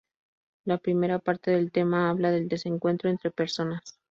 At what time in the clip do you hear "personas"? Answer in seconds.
3.29-3.99